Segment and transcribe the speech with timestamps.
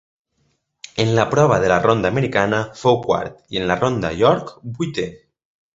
[1.03, 5.11] En la prova de la ronda americana fou quart i en la ronda York vuitè.